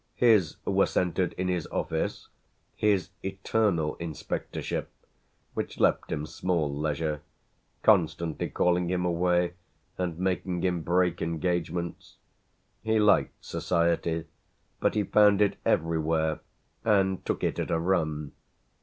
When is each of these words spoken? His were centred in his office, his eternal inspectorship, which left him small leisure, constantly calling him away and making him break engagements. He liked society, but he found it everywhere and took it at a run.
His 0.15 0.55
were 0.65 0.87
centred 0.87 1.33
in 1.33 1.47
his 1.47 1.67
office, 1.67 2.29
his 2.75 3.11
eternal 3.21 3.97
inspectorship, 3.97 4.89
which 5.53 5.79
left 5.79 6.11
him 6.11 6.25
small 6.25 6.75
leisure, 6.75 7.21
constantly 7.83 8.49
calling 8.49 8.89
him 8.89 9.05
away 9.05 9.53
and 9.99 10.17
making 10.17 10.63
him 10.63 10.81
break 10.81 11.21
engagements. 11.21 12.15
He 12.81 12.99
liked 12.99 13.45
society, 13.45 14.25
but 14.79 14.95
he 14.95 15.03
found 15.03 15.39
it 15.39 15.57
everywhere 15.65 16.39
and 16.83 17.23
took 17.23 17.43
it 17.43 17.59
at 17.59 17.69
a 17.69 17.77
run. 17.77 18.31